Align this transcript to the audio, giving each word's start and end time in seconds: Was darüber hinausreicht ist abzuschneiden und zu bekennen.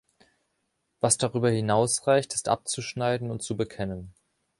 Was 0.99 1.19
darüber 1.19 1.51
hinausreicht 1.51 2.33
ist 2.33 2.47
abzuschneiden 2.49 3.29
und 3.29 3.43
zu 3.43 3.55
bekennen. 3.55 4.15